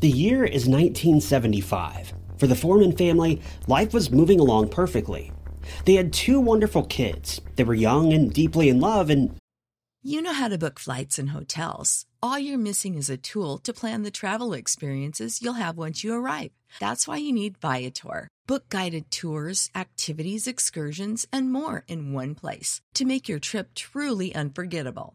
The 0.00 0.08
year 0.08 0.44
is 0.44 0.68
1975. 0.68 2.14
For 2.36 2.46
the 2.46 2.54
Foreman 2.54 2.96
family, 2.96 3.42
life 3.66 3.92
was 3.92 4.12
moving 4.12 4.38
along 4.38 4.68
perfectly. 4.68 5.32
They 5.86 5.94
had 5.94 6.12
two 6.12 6.38
wonderful 6.38 6.84
kids. 6.84 7.40
They 7.56 7.64
were 7.64 7.74
young 7.74 8.12
and 8.12 8.32
deeply 8.32 8.68
in 8.68 8.78
love, 8.78 9.10
and 9.10 9.36
You 10.04 10.22
know 10.22 10.32
how 10.32 10.46
to 10.46 10.56
book 10.56 10.78
flights 10.78 11.18
and 11.18 11.30
hotels. 11.30 12.06
All 12.22 12.38
you're 12.38 12.58
missing 12.58 12.94
is 12.94 13.10
a 13.10 13.16
tool 13.16 13.58
to 13.58 13.72
plan 13.72 14.04
the 14.04 14.12
travel 14.12 14.52
experiences 14.52 15.42
you'll 15.42 15.54
have 15.54 15.76
once 15.76 16.04
you 16.04 16.14
arrive. 16.14 16.52
That's 16.78 17.08
why 17.08 17.16
you 17.16 17.32
need 17.32 17.58
Viator. 17.58 18.28
Book 18.46 18.68
guided 18.68 19.10
tours, 19.10 19.68
activities, 19.74 20.46
excursions, 20.46 21.26
and 21.32 21.52
more 21.52 21.82
in 21.88 22.12
one 22.12 22.36
place 22.36 22.80
to 22.94 23.04
make 23.04 23.28
your 23.28 23.40
trip 23.40 23.74
truly 23.74 24.32
unforgettable. 24.32 25.14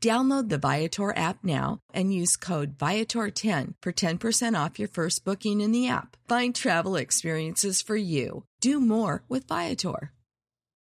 Download 0.00 0.48
the 0.48 0.56
Viator 0.56 1.14
app 1.14 1.44
now 1.44 1.80
and 1.92 2.14
use 2.14 2.34
code 2.34 2.78
Viator10 2.78 3.74
for 3.82 3.92
10% 3.92 4.64
off 4.64 4.78
your 4.78 4.88
first 4.88 5.26
booking 5.26 5.60
in 5.60 5.72
the 5.72 5.88
app. 5.88 6.16
Find 6.26 6.54
travel 6.54 6.96
experiences 6.96 7.82
for 7.82 7.96
you. 7.96 8.44
Do 8.62 8.80
more 8.80 9.24
with 9.28 9.46
Viator. 9.46 10.12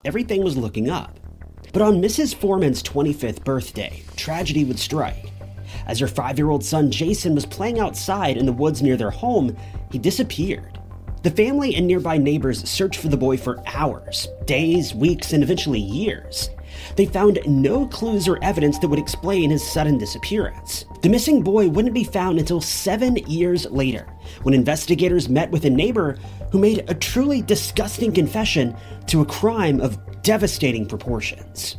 everything 0.04 0.44
was 0.44 0.58
looking 0.58 0.90
up. 0.90 1.20
But 1.72 1.84
on 1.84 2.02
Mrs. 2.02 2.34
Foreman's 2.34 2.82
25th 2.82 3.44
birthday, 3.44 4.04
tragedy 4.16 4.64
would 4.64 4.80
strike. 4.80 5.32
As 5.86 6.00
her 6.00 6.08
five 6.08 6.40
year 6.40 6.50
old 6.50 6.64
son 6.64 6.90
Jason 6.90 7.36
was 7.36 7.46
playing 7.46 7.80
outside 7.80 8.38
in 8.38 8.46
the 8.48 8.54
woods 8.54 8.82
near 8.82 8.98
their 8.98 9.12
home, 9.12 9.56
he 9.92 10.00
disappeared. 10.00 10.80
The 11.22 11.32
family 11.32 11.76
and 11.76 11.86
nearby 11.88 12.18
neighbors 12.18 12.68
searched 12.68 13.00
for 13.00 13.10
the 13.10 13.18
boy 13.18 13.38
for 13.38 13.62
hours, 13.68 14.28
days, 14.46 14.96
weeks, 14.96 15.34
and 15.34 15.44
eventually 15.44 15.80
years. 15.80 16.50
They 16.96 17.06
found 17.06 17.40
no 17.46 17.88
clues 17.88 18.28
or 18.28 18.44
evidence 18.44 18.80
that 18.80 18.88
would 18.88 19.00
explain 19.00 19.50
his 19.50 19.64
sudden 19.64 19.98
disappearance. 19.98 20.86
The 21.02 21.10
missing 21.10 21.42
boy 21.42 21.70
wouldn't 21.70 21.94
be 21.94 22.04
found 22.04 22.40
until 22.40 22.62
seven 22.62 23.18
years 23.28 23.66
later, 23.72 24.08
when 24.44 24.54
investigators 24.54 25.30
met 25.30 25.52
with 25.52 25.66
a 25.66 25.70
neighbor 25.70 26.18
who 26.52 26.60
made 26.60 26.84
a 26.88 26.96
truly 26.96 27.42
disgusting 27.42 28.12
confession 28.12 28.76
to 29.08 29.22
a 29.22 29.26
crime 29.26 29.82
of 29.82 30.00
devastating 30.22 30.88
proportions. 30.88 31.78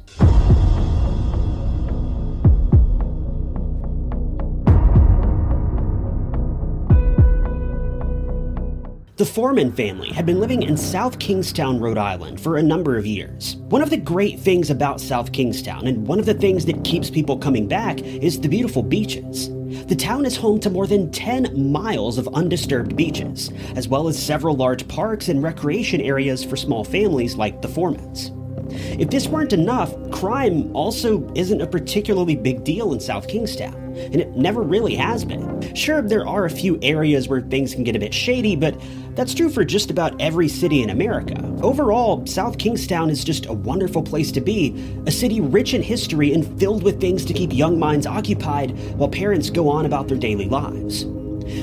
The 9.17 9.25
Foreman 9.25 9.72
family 9.72 10.11
had 10.11 10.27
been 10.27 10.41
living 10.41 10.62
in 10.62 10.77
South 10.77 11.19
Kingstown, 11.19 11.81
Rhode 11.81 11.97
Island 11.97 12.39
for 12.39 12.59
a 12.59 12.62
number 12.62 12.98
of 12.98 13.06
years. 13.06 13.56
One 13.70 13.81
of 13.81 13.89
the 13.89 13.97
great 13.97 14.39
things 14.39 14.69
about 14.69 15.00
South 15.00 15.33
Kingstown, 15.33 15.86
and 15.86 16.06
one 16.06 16.19
of 16.19 16.27
the 16.27 16.34
things 16.34 16.67
that 16.67 16.84
keeps 16.84 17.09
people 17.09 17.39
coming 17.39 17.67
back, 17.67 17.98
is 18.00 18.39
the 18.39 18.48
beautiful 18.50 18.83
beaches. 18.83 19.48
The 19.87 19.97
town 19.97 20.27
is 20.27 20.37
home 20.37 20.61
to 20.61 20.69
more 20.69 20.87
than 20.87 21.11
10 21.11 21.72
miles 21.72 22.19
of 22.19 22.28
undisturbed 22.34 22.94
beaches, 22.94 23.50
as 23.75 23.88
well 23.88 24.06
as 24.06 24.22
several 24.22 24.55
large 24.55 24.87
parks 24.87 25.28
and 25.31 25.43
recreation 25.43 26.03
areas 26.03 26.44
for 26.44 26.56
small 26.56 26.84
families 26.84 27.37
like 27.37 27.62
the 27.62 27.69
Foremans. 27.69 28.32
If 29.00 29.09
this 29.09 29.28
weren't 29.28 29.55
enough, 29.55 29.94
crime 30.10 30.76
also 30.76 31.26
isn't 31.34 31.62
a 31.62 31.66
particularly 31.66 32.37
big 32.37 32.65
deal 32.65 32.93
in 32.93 33.00
South 33.00 33.28
Kingstown, 33.28 33.85
and 33.96 34.16
it 34.16 34.36
never 34.36 34.62
really 34.62 34.94
has 34.94 35.24
been. 35.24 35.74
Sure, 35.74 36.02
there 36.02 36.26
are 36.26 36.44
a 36.44 36.50
few 36.50 36.78
areas 36.82 37.28
where 37.28 37.40
things 37.40 37.74
can 37.74 37.84
get 37.84 37.96
a 37.96 37.98
bit 37.98 38.14
shady, 38.14 38.56
but 38.56 38.80
that's 39.14 39.34
true 39.34 39.48
for 39.48 39.64
just 39.64 39.90
about 39.90 40.20
every 40.20 40.48
city 40.48 40.82
in 40.82 40.90
America. 40.90 41.34
Overall, 41.62 42.24
South 42.26 42.58
Kingstown 42.58 43.10
is 43.10 43.24
just 43.24 43.46
a 43.46 43.52
wonderful 43.52 44.02
place 44.02 44.30
to 44.32 44.40
be, 44.40 44.74
a 45.06 45.10
city 45.10 45.40
rich 45.40 45.74
in 45.74 45.82
history 45.82 46.32
and 46.32 46.58
filled 46.60 46.82
with 46.82 47.00
things 47.00 47.24
to 47.24 47.32
keep 47.32 47.52
young 47.52 47.78
minds 47.78 48.06
occupied 48.06 48.70
while 48.96 49.08
parents 49.08 49.50
go 49.50 49.68
on 49.68 49.86
about 49.86 50.08
their 50.08 50.18
daily 50.18 50.48
lives. 50.48 51.04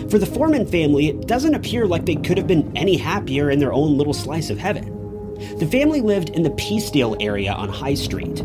For 0.10 0.18
the 0.18 0.26
Foreman 0.26 0.66
family, 0.66 1.10
it 1.10 1.28
doesn't 1.28 1.56
appear 1.56 1.86
like 1.86 2.06
they 2.06 2.16
could 2.16 2.38
have 2.38 2.48
been 2.48 2.76
any 2.76 2.98
happier 2.98 3.52
in 3.52 3.60
their 3.60 3.74
own 3.74 3.98
little 3.98 4.14
slice 4.14 4.50
of 4.50 4.58
heaven. 4.58 4.90
The 5.60 5.68
family 5.68 6.02
lived 6.02 6.30
in 6.30 6.44
the 6.44 6.52
Peacedale 6.52 7.18
area 7.22 7.52
on 7.54 7.70
High 7.70 7.96
Street. 7.96 8.44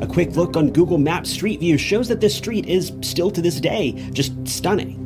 A 0.00 0.06
quick 0.06 0.36
look 0.36 0.56
on 0.56 0.70
Google 0.70 0.98
Maps 0.98 1.30
Street 1.30 1.60
View 1.60 1.78
shows 1.78 2.08
that 2.08 2.20
this 2.20 2.34
street 2.34 2.66
is 2.66 2.92
still 3.02 3.30
to 3.30 3.42
this 3.42 3.60
day 3.60 3.92
just 4.12 4.32
stunning. 4.46 5.02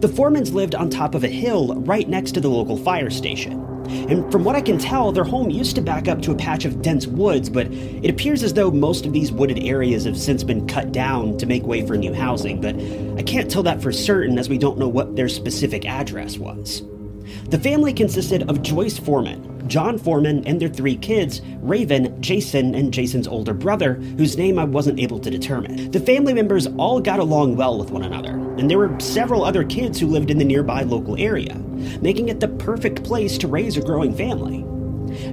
The 0.00 0.08
Foremans 0.08 0.52
lived 0.52 0.74
on 0.74 0.90
top 0.90 1.14
of 1.14 1.24
a 1.24 1.28
hill 1.28 1.74
right 1.82 2.08
next 2.08 2.32
to 2.32 2.40
the 2.40 2.48
local 2.48 2.76
fire 2.76 3.10
station. 3.10 3.66
And 3.90 4.30
from 4.30 4.44
what 4.44 4.54
I 4.54 4.60
can 4.60 4.78
tell, 4.78 5.10
their 5.10 5.24
home 5.24 5.50
used 5.50 5.74
to 5.76 5.82
back 5.82 6.06
up 6.06 6.22
to 6.22 6.30
a 6.30 6.36
patch 6.36 6.64
of 6.64 6.80
dense 6.80 7.06
woods, 7.06 7.50
but 7.50 7.66
it 7.72 8.08
appears 8.10 8.42
as 8.42 8.54
though 8.54 8.70
most 8.70 9.04
of 9.04 9.12
these 9.12 9.32
wooded 9.32 9.58
areas 9.58 10.04
have 10.04 10.16
since 10.16 10.44
been 10.44 10.68
cut 10.68 10.92
down 10.92 11.36
to 11.38 11.46
make 11.46 11.64
way 11.64 11.84
for 11.84 11.96
new 11.96 12.14
housing, 12.14 12.60
but 12.60 12.76
I 13.18 13.22
can't 13.22 13.50
tell 13.50 13.64
that 13.64 13.82
for 13.82 13.90
certain 13.90 14.38
as 14.38 14.48
we 14.48 14.58
don't 14.58 14.78
know 14.78 14.88
what 14.88 15.16
their 15.16 15.28
specific 15.28 15.86
address 15.86 16.38
was. 16.38 16.82
The 17.50 17.58
family 17.58 17.92
consisted 17.92 18.48
of 18.48 18.62
Joyce 18.62 18.98
Foreman, 18.98 19.68
John 19.68 19.98
Foreman, 19.98 20.46
and 20.46 20.60
their 20.60 20.68
three 20.68 20.96
kids 20.96 21.42
Raven, 21.60 22.20
Jason, 22.20 22.74
and 22.74 22.92
Jason's 22.92 23.28
older 23.28 23.54
brother, 23.54 23.94
whose 23.94 24.36
name 24.36 24.58
I 24.58 24.64
wasn't 24.64 24.98
able 24.98 25.18
to 25.20 25.30
determine. 25.30 25.90
The 25.90 26.00
family 26.00 26.34
members 26.34 26.66
all 26.78 27.00
got 27.00 27.20
along 27.20 27.56
well 27.56 27.78
with 27.78 27.90
one 27.90 28.02
another, 28.02 28.32
and 28.58 28.70
there 28.70 28.78
were 28.78 28.98
several 28.98 29.44
other 29.44 29.64
kids 29.64 29.98
who 29.98 30.06
lived 30.06 30.30
in 30.30 30.38
the 30.38 30.44
nearby 30.44 30.82
local 30.82 31.18
area, 31.18 31.54
making 32.00 32.28
it 32.28 32.40
the 32.40 32.48
perfect 32.48 33.04
place 33.04 33.38
to 33.38 33.48
raise 33.48 33.76
a 33.76 33.82
growing 33.82 34.14
family. 34.14 34.64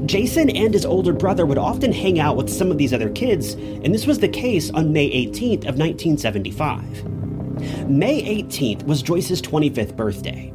Jason 0.06 0.50
and 0.50 0.74
his 0.74 0.86
older 0.86 1.14
brother 1.14 1.46
would 1.46 1.58
often 1.58 1.92
hang 1.92 2.20
out 2.20 2.36
with 2.36 2.50
some 2.50 2.72
of 2.72 2.78
these 2.78 2.94
other 2.94 3.10
kids, 3.10 3.54
and 3.54 3.94
this 3.94 4.08
was 4.08 4.20
the 4.20 4.28
case 4.28 4.70
on 4.72 4.94
May 4.94 5.10
18th 5.10 5.68
of 5.68 5.78
1975. 5.78 7.90
May 7.90 8.44
18th 8.44 8.84
was 8.84 9.02
Joyce's 9.02 9.42
25th 9.42 9.96
birthday. 9.96 10.54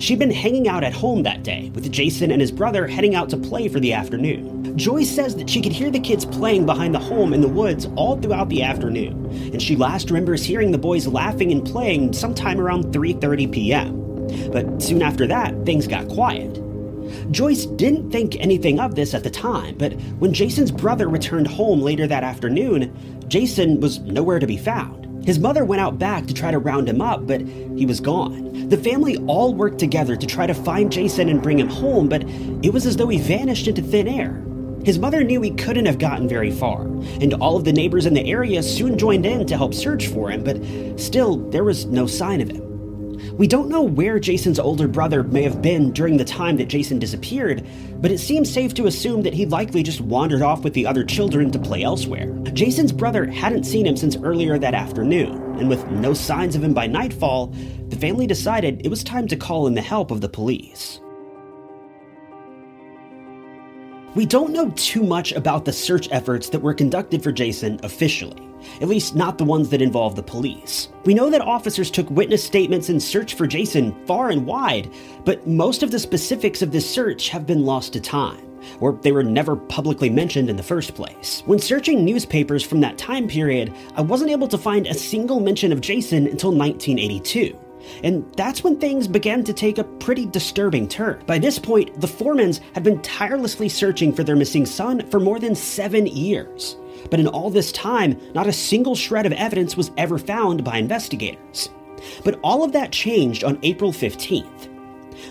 She'd 0.00 0.18
been 0.18 0.30
hanging 0.30 0.66
out 0.66 0.82
at 0.82 0.94
home 0.94 1.24
that 1.24 1.42
day, 1.42 1.70
with 1.74 1.92
Jason 1.92 2.30
and 2.30 2.40
his 2.40 2.50
brother 2.50 2.86
heading 2.86 3.14
out 3.14 3.28
to 3.28 3.36
play 3.36 3.68
for 3.68 3.80
the 3.80 3.92
afternoon. 3.92 4.78
Joyce 4.78 5.14
says 5.14 5.36
that 5.36 5.50
she 5.50 5.60
could 5.60 5.72
hear 5.72 5.90
the 5.90 6.00
kids 6.00 6.24
playing 6.24 6.64
behind 6.64 6.94
the 6.94 6.98
home 6.98 7.34
in 7.34 7.42
the 7.42 7.48
woods 7.48 7.86
all 7.96 8.16
throughout 8.16 8.48
the 8.48 8.62
afternoon, 8.62 9.26
and 9.52 9.60
she 9.60 9.76
last 9.76 10.08
remembers 10.08 10.42
hearing 10.42 10.70
the 10.72 10.78
boys 10.78 11.06
laughing 11.06 11.52
and 11.52 11.66
playing 11.66 12.14
sometime 12.14 12.58
around 12.58 12.94
3:30 12.94 13.52
p.m. 13.52 14.50
But 14.50 14.82
soon 14.82 15.02
after 15.02 15.26
that, 15.26 15.66
things 15.66 15.86
got 15.86 16.08
quiet. 16.08 16.58
Joyce 17.30 17.66
didn't 17.66 18.10
think 18.10 18.40
anything 18.40 18.80
of 18.80 18.94
this 18.94 19.12
at 19.12 19.22
the 19.22 19.30
time, 19.30 19.76
but 19.76 19.92
when 20.18 20.32
Jason's 20.32 20.70
brother 20.70 21.10
returned 21.10 21.46
home 21.46 21.82
later 21.82 22.06
that 22.06 22.24
afternoon, 22.24 22.90
Jason 23.28 23.80
was 23.80 23.98
nowhere 23.98 24.38
to 24.38 24.46
be 24.46 24.56
found. 24.56 24.99
His 25.24 25.38
mother 25.38 25.64
went 25.64 25.80
out 25.80 25.98
back 25.98 26.26
to 26.26 26.34
try 26.34 26.50
to 26.50 26.58
round 26.58 26.88
him 26.88 27.00
up, 27.00 27.26
but 27.26 27.40
he 27.40 27.86
was 27.86 28.00
gone. 28.00 28.68
The 28.68 28.76
family 28.76 29.16
all 29.26 29.52
worked 29.54 29.78
together 29.78 30.16
to 30.16 30.26
try 30.26 30.46
to 30.46 30.54
find 30.54 30.90
Jason 30.90 31.28
and 31.28 31.42
bring 31.42 31.58
him 31.58 31.68
home, 31.68 32.08
but 32.08 32.24
it 32.62 32.72
was 32.72 32.86
as 32.86 32.96
though 32.96 33.08
he 33.08 33.18
vanished 33.18 33.68
into 33.68 33.82
thin 33.82 34.08
air. 34.08 34.42
His 34.84 34.98
mother 34.98 35.22
knew 35.22 35.42
he 35.42 35.50
couldn't 35.50 35.86
have 35.86 35.98
gotten 35.98 36.26
very 36.26 36.50
far, 36.50 36.82
and 37.20 37.34
all 37.34 37.56
of 37.56 37.64
the 37.64 37.72
neighbors 37.72 38.06
in 38.06 38.14
the 38.14 38.30
area 38.30 38.62
soon 38.62 38.96
joined 38.96 39.26
in 39.26 39.46
to 39.46 39.56
help 39.56 39.74
search 39.74 40.06
for 40.06 40.30
him, 40.30 40.42
but 40.42 40.58
still, 40.98 41.36
there 41.50 41.64
was 41.64 41.84
no 41.84 42.06
sign 42.06 42.40
of 42.40 42.50
him. 42.50 42.69
We 43.32 43.46
don't 43.46 43.68
know 43.68 43.82
where 43.82 44.18
Jason's 44.18 44.58
older 44.58 44.88
brother 44.88 45.22
may 45.22 45.42
have 45.42 45.62
been 45.62 45.92
during 45.92 46.16
the 46.16 46.24
time 46.24 46.56
that 46.56 46.68
Jason 46.68 46.98
disappeared, 46.98 47.66
but 48.00 48.10
it 48.10 48.18
seems 48.18 48.52
safe 48.52 48.74
to 48.74 48.86
assume 48.86 49.22
that 49.22 49.34
he 49.34 49.46
likely 49.46 49.82
just 49.82 50.00
wandered 50.00 50.42
off 50.42 50.62
with 50.62 50.74
the 50.74 50.86
other 50.86 51.04
children 51.04 51.50
to 51.50 51.58
play 51.58 51.82
elsewhere. 51.82 52.32
Jason's 52.52 52.92
brother 52.92 53.26
hadn't 53.26 53.64
seen 53.64 53.86
him 53.86 53.96
since 53.96 54.16
earlier 54.16 54.58
that 54.58 54.74
afternoon, 54.74 55.36
and 55.58 55.68
with 55.68 55.86
no 55.90 56.14
signs 56.14 56.56
of 56.56 56.64
him 56.64 56.74
by 56.74 56.86
nightfall, 56.86 57.54
the 57.88 57.96
family 57.96 58.26
decided 58.26 58.84
it 58.84 58.90
was 58.90 59.04
time 59.04 59.28
to 59.28 59.36
call 59.36 59.66
in 59.66 59.74
the 59.74 59.80
help 59.80 60.10
of 60.10 60.20
the 60.20 60.28
police. 60.28 61.00
We 64.16 64.26
don't 64.26 64.52
know 64.52 64.70
too 64.70 65.04
much 65.04 65.30
about 65.32 65.64
the 65.64 65.72
search 65.72 66.08
efforts 66.10 66.48
that 66.48 66.62
were 66.62 66.74
conducted 66.74 67.22
for 67.22 67.30
Jason 67.30 67.78
officially, 67.84 68.49
at 68.80 68.88
least 68.88 69.14
not 69.14 69.38
the 69.38 69.44
ones 69.44 69.68
that 69.70 69.82
involve 69.82 70.16
the 70.16 70.22
police. 70.22 70.88
We 71.04 71.14
know 71.14 71.30
that 71.30 71.40
officers 71.40 71.90
took 71.90 72.10
witness 72.10 72.44
statements 72.44 72.88
and 72.88 73.02
searched 73.02 73.36
for 73.36 73.46
Jason 73.46 73.94
far 74.06 74.30
and 74.30 74.46
wide, 74.46 74.90
but 75.24 75.46
most 75.46 75.82
of 75.82 75.90
the 75.90 75.98
specifics 75.98 76.62
of 76.62 76.72
this 76.72 76.88
search 76.88 77.28
have 77.28 77.46
been 77.46 77.64
lost 77.64 77.92
to 77.94 78.00
time. 78.00 78.46
Or 78.80 78.92
they 78.92 79.12
were 79.12 79.22
never 79.22 79.56
publicly 79.56 80.10
mentioned 80.10 80.50
in 80.50 80.56
the 80.56 80.62
first 80.62 80.94
place. 80.94 81.42
When 81.46 81.58
searching 81.58 82.04
newspapers 82.04 82.62
from 82.62 82.80
that 82.80 82.98
time 82.98 83.26
period, 83.26 83.74
I 83.96 84.02
wasn't 84.02 84.30
able 84.30 84.48
to 84.48 84.58
find 84.58 84.86
a 84.86 84.94
single 84.94 85.40
mention 85.40 85.72
of 85.72 85.80
Jason 85.80 86.26
until 86.26 86.52
1982. 86.52 87.58
And 88.02 88.30
that's 88.36 88.62
when 88.62 88.76
things 88.76 89.08
began 89.08 89.44
to 89.44 89.52
take 89.52 89.78
a 89.78 89.84
pretty 89.84 90.26
disturbing 90.26 90.88
turn. 90.88 91.22
By 91.26 91.38
this 91.38 91.58
point, 91.58 92.00
the 92.00 92.06
Foremans 92.06 92.60
had 92.74 92.84
been 92.84 93.00
tirelessly 93.02 93.68
searching 93.68 94.12
for 94.12 94.24
their 94.24 94.36
missing 94.36 94.66
son 94.66 95.08
for 95.10 95.20
more 95.20 95.38
than 95.38 95.54
seven 95.54 96.06
years. 96.06 96.76
But 97.10 97.20
in 97.20 97.26
all 97.28 97.50
this 97.50 97.72
time, 97.72 98.20
not 98.34 98.46
a 98.46 98.52
single 98.52 98.94
shred 98.94 99.26
of 99.26 99.32
evidence 99.32 99.76
was 99.76 99.90
ever 99.96 100.18
found 100.18 100.64
by 100.64 100.78
investigators. 100.78 101.70
But 102.24 102.40
all 102.42 102.64
of 102.64 102.72
that 102.72 102.92
changed 102.92 103.44
on 103.44 103.58
April 103.62 103.92
15th. 103.92 104.68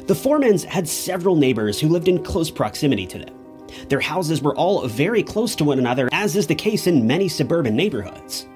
The 0.07 0.13
Foremans 0.13 0.65
had 0.65 0.87
several 0.87 1.35
neighbors 1.35 1.79
who 1.79 1.89
lived 1.89 2.07
in 2.07 2.23
close 2.23 2.51
proximity 2.51 3.05
to 3.07 3.19
them. 3.19 3.35
Their 3.89 3.99
houses 3.99 4.41
were 4.41 4.55
all 4.55 4.87
very 4.87 5.23
close 5.23 5.55
to 5.55 5.63
one 5.63 5.79
another, 5.79 6.09
as 6.11 6.35
is 6.35 6.47
the 6.47 6.55
case 6.55 6.87
in 6.87 7.07
many 7.07 7.27
suburban 7.27 7.75
neighborhoods. 7.75 8.47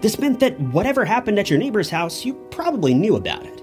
This 0.00 0.18
meant 0.18 0.40
that 0.40 0.58
whatever 0.60 1.04
happened 1.04 1.38
at 1.38 1.50
your 1.50 1.58
neighbor's 1.58 1.90
house, 1.90 2.24
you 2.24 2.34
probably 2.50 2.94
knew 2.94 3.16
about 3.16 3.44
it. 3.46 3.62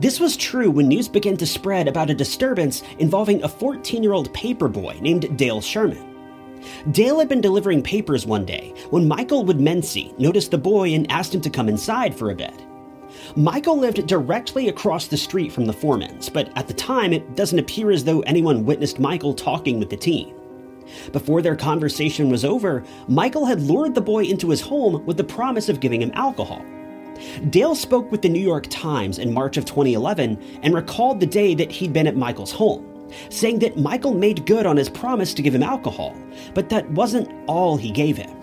This 0.00 0.18
was 0.18 0.36
true 0.36 0.70
when 0.70 0.88
news 0.88 1.08
began 1.08 1.36
to 1.36 1.46
spread 1.46 1.88
about 1.88 2.10
a 2.10 2.14
disturbance 2.14 2.82
involving 2.98 3.42
a 3.42 3.48
14 3.48 4.02
year 4.02 4.12
old 4.12 4.32
paperboy 4.32 5.00
named 5.00 5.36
Dale 5.36 5.60
Sherman. 5.60 6.11
Dale 6.90 7.18
had 7.18 7.28
been 7.28 7.40
delivering 7.40 7.82
papers 7.82 8.26
one 8.26 8.44
day 8.44 8.74
when 8.90 9.08
Michael 9.08 9.44
Woodmansee 9.44 10.18
noticed 10.18 10.50
the 10.50 10.58
boy 10.58 10.94
and 10.94 11.10
asked 11.10 11.34
him 11.34 11.40
to 11.40 11.50
come 11.50 11.68
inside 11.68 12.14
for 12.14 12.30
a 12.30 12.34
bit. 12.34 12.54
Michael 13.36 13.78
lived 13.78 14.06
directly 14.06 14.68
across 14.68 15.06
the 15.06 15.16
street 15.16 15.52
from 15.52 15.66
the 15.66 15.72
Foremans, 15.72 16.32
but 16.32 16.50
at 16.56 16.68
the 16.68 16.74
time 16.74 17.12
it 17.12 17.36
doesn't 17.36 17.58
appear 17.58 17.90
as 17.90 18.04
though 18.04 18.20
anyone 18.20 18.64
witnessed 18.64 18.98
Michael 18.98 19.34
talking 19.34 19.78
with 19.78 19.90
the 19.90 19.96
teen. 19.96 20.34
Before 21.12 21.42
their 21.42 21.56
conversation 21.56 22.28
was 22.28 22.44
over, 22.44 22.84
Michael 23.08 23.46
had 23.46 23.62
lured 23.62 23.94
the 23.94 24.00
boy 24.00 24.24
into 24.24 24.50
his 24.50 24.60
home 24.60 25.04
with 25.06 25.16
the 25.16 25.24
promise 25.24 25.68
of 25.68 25.80
giving 25.80 26.02
him 26.02 26.12
alcohol. 26.14 26.64
Dale 27.50 27.74
spoke 27.74 28.10
with 28.10 28.22
the 28.22 28.28
New 28.28 28.40
York 28.40 28.66
Times 28.68 29.18
in 29.18 29.32
March 29.32 29.56
of 29.56 29.64
2011 29.64 30.60
and 30.62 30.74
recalled 30.74 31.20
the 31.20 31.26
day 31.26 31.54
that 31.54 31.70
he'd 31.70 31.92
been 31.92 32.06
at 32.06 32.16
Michael's 32.16 32.52
home, 32.52 32.91
saying 33.30 33.58
that 33.60 33.78
Michael 33.78 34.14
made 34.14 34.46
good 34.46 34.66
on 34.66 34.76
his 34.76 34.88
promise 34.88 35.34
to 35.34 35.42
give 35.42 35.54
him 35.54 35.62
alcohol, 35.62 36.16
but 36.54 36.68
that 36.68 36.90
wasn't 36.90 37.30
all 37.46 37.76
he 37.76 37.90
gave 37.90 38.16
him. 38.16 38.36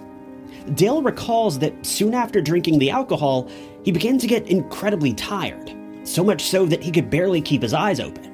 Dale 0.73 1.01
recalls 1.01 1.59
that 1.59 1.85
soon 1.85 2.13
after 2.13 2.41
drinking 2.41 2.79
the 2.79 2.89
alcohol, 2.89 3.49
he 3.83 3.91
began 3.91 4.17
to 4.17 4.27
get 4.27 4.47
incredibly 4.47 5.13
tired, 5.13 5.73
so 6.03 6.23
much 6.23 6.43
so 6.43 6.65
that 6.65 6.83
he 6.83 6.91
could 6.91 7.09
barely 7.09 7.41
keep 7.41 7.61
his 7.61 7.73
eyes 7.73 7.99
open. 7.99 8.25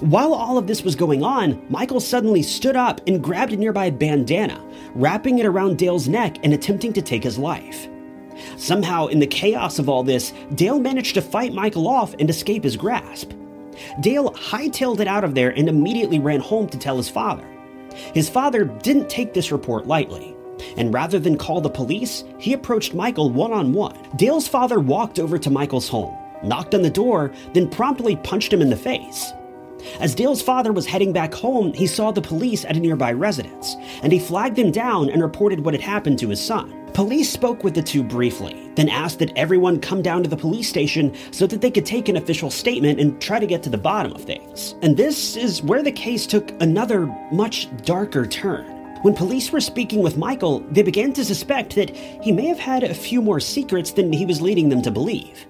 While 0.00 0.32
all 0.32 0.58
of 0.58 0.66
this 0.66 0.82
was 0.82 0.96
going 0.96 1.22
on, 1.22 1.64
Michael 1.68 2.00
suddenly 2.00 2.42
stood 2.42 2.76
up 2.76 3.00
and 3.06 3.22
grabbed 3.22 3.52
a 3.52 3.56
nearby 3.56 3.90
bandana, 3.90 4.62
wrapping 4.94 5.38
it 5.38 5.46
around 5.46 5.78
Dale's 5.78 6.08
neck 6.08 6.38
and 6.42 6.52
attempting 6.52 6.92
to 6.94 7.02
take 7.02 7.24
his 7.24 7.38
life. 7.38 7.88
Somehow, 8.56 9.06
in 9.06 9.18
the 9.18 9.26
chaos 9.26 9.78
of 9.78 9.88
all 9.88 10.02
this, 10.02 10.32
Dale 10.54 10.78
managed 10.78 11.14
to 11.14 11.22
fight 11.22 11.52
Michael 11.52 11.88
off 11.88 12.14
and 12.18 12.28
escape 12.28 12.64
his 12.64 12.76
grasp. 12.76 13.32
Dale 14.00 14.30
hightailed 14.32 15.00
it 15.00 15.08
out 15.08 15.24
of 15.24 15.34
there 15.34 15.50
and 15.50 15.68
immediately 15.68 16.18
ran 16.18 16.40
home 16.40 16.68
to 16.68 16.78
tell 16.78 16.96
his 16.96 17.08
father. 17.08 17.46
His 18.14 18.28
father 18.28 18.64
didn't 18.64 19.08
take 19.08 19.32
this 19.32 19.52
report 19.52 19.86
lightly, 19.86 20.36
and 20.76 20.92
rather 20.92 21.18
than 21.18 21.38
call 21.38 21.60
the 21.60 21.70
police, 21.70 22.24
he 22.38 22.52
approached 22.52 22.94
Michael 22.94 23.30
one 23.30 23.52
on 23.52 23.72
one. 23.72 23.96
Dale's 24.16 24.48
father 24.48 24.80
walked 24.80 25.18
over 25.18 25.38
to 25.38 25.50
Michael's 25.50 25.88
home, 25.88 26.16
knocked 26.42 26.74
on 26.74 26.82
the 26.82 26.90
door, 26.90 27.32
then 27.54 27.68
promptly 27.68 28.16
punched 28.16 28.52
him 28.52 28.62
in 28.62 28.70
the 28.70 28.76
face. 28.76 29.32
As 30.00 30.14
Dale's 30.14 30.42
father 30.42 30.72
was 30.72 30.86
heading 30.86 31.12
back 31.12 31.32
home, 31.32 31.72
he 31.72 31.86
saw 31.86 32.10
the 32.10 32.22
police 32.22 32.64
at 32.64 32.76
a 32.76 32.80
nearby 32.80 33.12
residence, 33.12 33.76
and 34.02 34.12
he 34.12 34.18
flagged 34.18 34.56
them 34.56 34.70
down 34.70 35.10
and 35.10 35.22
reported 35.22 35.64
what 35.64 35.74
had 35.74 35.82
happened 35.82 36.18
to 36.18 36.28
his 36.28 36.44
son. 36.44 36.72
Police 36.96 37.30
spoke 37.30 37.62
with 37.62 37.74
the 37.74 37.82
two 37.82 38.02
briefly, 38.02 38.70
then 38.74 38.88
asked 38.88 39.18
that 39.18 39.36
everyone 39.36 39.82
come 39.82 40.00
down 40.00 40.22
to 40.22 40.30
the 40.30 40.36
police 40.36 40.66
station 40.66 41.14
so 41.30 41.46
that 41.46 41.60
they 41.60 41.70
could 41.70 41.84
take 41.84 42.08
an 42.08 42.16
official 42.16 42.50
statement 42.50 42.98
and 42.98 43.20
try 43.20 43.38
to 43.38 43.46
get 43.46 43.62
to 43.64 43.68
the 43.68 43.76
bottom 43.76 44.12
of 44.12 44.24
things. 44.24 44.74
And 44.80 44.96
this 44.96 45.36
is 45.36 45.62
where 45.62 45.82
the 45.82 45.92
case 45.92 46.26
took 46.26 46.50
another, 46.62 47.04
much 47.30 47.68
darker 47.84 48.24
turn. 48.24 48.64
When 49.02 49.12
police 49.12 49.52
were 49.52 49.60
speaking 49.60 50.02
with 50.02 50.16
Michael, 50.16 50.60
they 50.70 50.82
began 50.82 51.12
to 51.12 51.24
suspect 51.26 51.74
that 51.74 51.94
he 51.94 52.32
may 52.32 52.46
have 52.46 52.58
had 52.58 52.82
a 52.82 52.94
few 52.94 53.20
more 53.20 53.40
secrets 53.40 53.92
than 53.92 54.10
he 54.10 54.24
was 54.24 54.40
leading 54.40 54.70
them 54.70 54.80
to 54.80 54.90
believe. 54.90 55.46